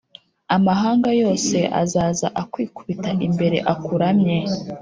Amahanga 0.55 1.09
yose 1.21 1.57
azaza 1.81 2.27
akwikubita 2.41 3.09
imbere 3.27 3.57
akuramye, 3.73 4.37